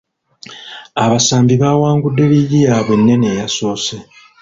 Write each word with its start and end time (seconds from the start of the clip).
Abasambi 1.03 1.53
baawangudde 1.61 2.23
liigi 2.31 2.59
yaabwe 2.65 2.93
ennene 2.97 3.25
eyasoose. 3.33 3.97